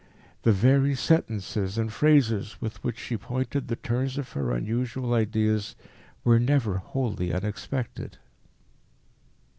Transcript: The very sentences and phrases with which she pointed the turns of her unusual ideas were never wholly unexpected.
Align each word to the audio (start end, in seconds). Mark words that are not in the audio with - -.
The 0.41 0.51
very 0.51 0.95
sentences 0.95 1.77
and 1.77 1.93
phrases 1.93 2.59
with 2.59 2.83
which 2.83 2.97
she 2.97 3.17
pointed 3.17 3.67
the 3.67 3.75
turns 3.75 4.17
of 4.17 4.31
her 4.31 4.51
unusual 4.51 5.13
ideas 5.13 5.75
were 6.23 6.39
never 6.39 6.77
wholly 6.79 7.31
unexpected. 7.31 8.17